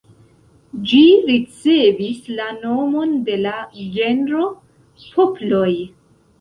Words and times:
Ĝi 0.91 1.01
ricevis 1.31 2.23
la 2.41 2.49
nomon 2.63 3.15
de 3.29 3.37
la 3.45 3.55
genro 3.99 4.51
Poploj. 5.07 5.73